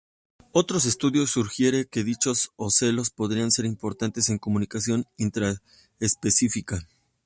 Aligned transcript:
Otros 0.51 0.85
estudios 0.87 1.29
sugieren 1.29 1.85
que 1.91 2.03
dichos 2.03 2.49
ocelos 2.55 3.11
podrían 3.11 3.51
ser 3.51 3.65
importantes 3.65 4.29
en 4.29 4.39
comunicación 4.39 5.05
intraespecífica. 5.17 6.87